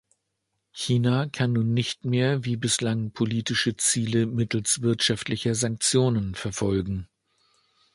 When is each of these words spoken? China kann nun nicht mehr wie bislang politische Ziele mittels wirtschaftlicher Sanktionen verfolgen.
China 0.71 1.27
kann 1.31 1.53
nun 1.53 1.75
nicht 1.75 2.05
mehr 2.05 2.43
wie 2.43 2.55
bislang 2.57 3.11
politische 3.11 3.77
Ziele 3.77 4.25
mittels 4.25 4.81
wirtschaftlicher 4.81 5.53
Sanktionen 5.53 6.33
verfolgen. 6.33 7.07